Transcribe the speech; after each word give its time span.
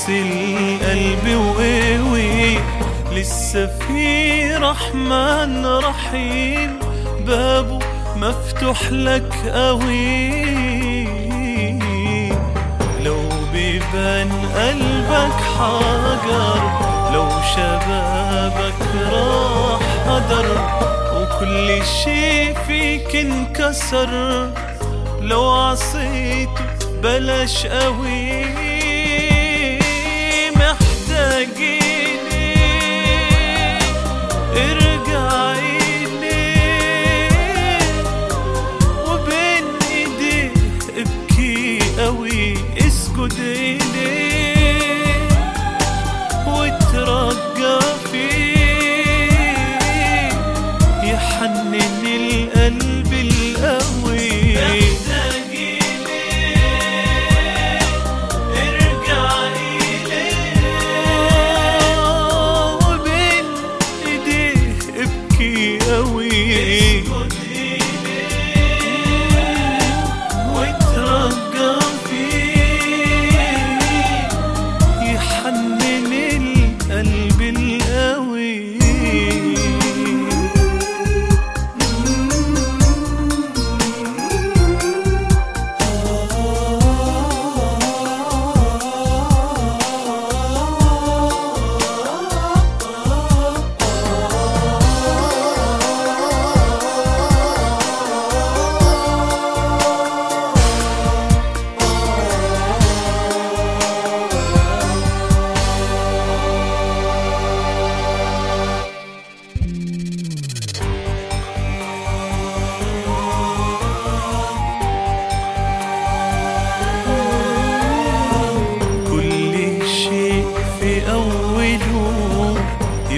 قيس 0.00 0.08
القلب 0.08 1.36
وقوي. 1.36 2.58
لسه 3.12 3.66
في 3.66 4.56
رحمن 4.56 5.66
رحيم 5.66 6.78
بابه 7.26 7.78
مفتوح 8.16 8.92
لك 8.92 9.34
قوي. 9.54 10.44
لو 13.04 13.28
بيبان 13.52 14.30
قلبك 14.56 15.40
حجر 15.58 16.62
لو 17.12 17.28
شبابك 17.56 18.82
راح 19.12 19.80
هدر 20.06 20.46
وكل 21.14 21.86
شي 22.04 22.54
فيك 22.54 23.16
انكسر. 23.16 24.10
لو 25.20 25.50
عصيته 25.50 26.64
بلاش 27.02 27.66
قوي. 27.66 28.79
قوي 65.78 66.69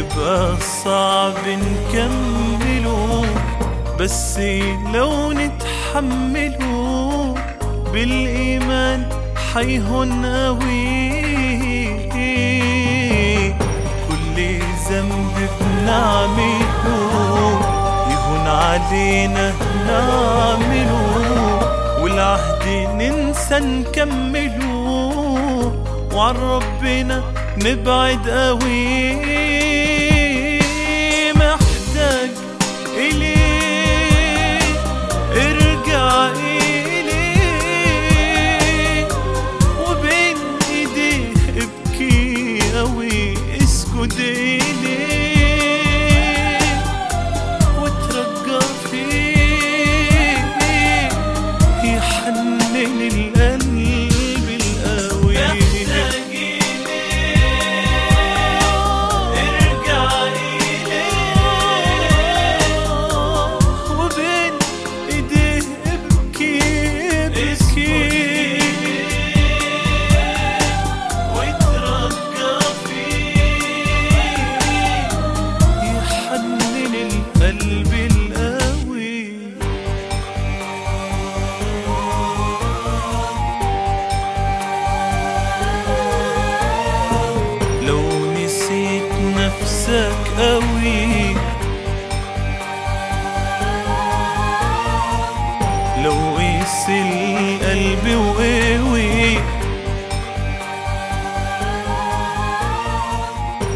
يبقى 0.00 0.56
صعب 0.84 1.34
نكمله 1.46 3.24
بس 4.00 4.38
لو 4.94 5.32
نتحمله 5.32 7.34
بالإيمان 7.92 9.08
حيهن 9.54 10.26
قوي 10.26 11.10
كل 14.08 14.36
ذنب 14.90 15.48
بنعمله 15.60 16.84
يهون 18.10 18.46
علينا 18.48 19.52
نعمله 19.86 21.02
والعهد 22.02 22.64
ننسى 22.94 23.58
نكمله 23.58 24.72
وعن 26.14 26.34
ربنا 26.36 27.22
نبعد 27.64 28.28
قوي. 28.28 29.89
beni 44.40 45.19
لو 96.04 96.36
قيس 96.36 96.88
القلب 96.88 98.06
وقوي 98.16 99.38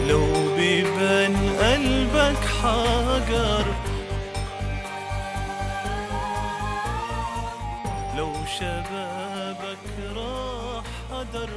لو 0.09 0.26
بيبان 0.56 1.37
قلبك 1.61 2.43
حجر. 2.62 3.65
لو 8.17 8.32
شبابك 8.59 9.87
راح 10.17 10.85
هدر 11.12 11.50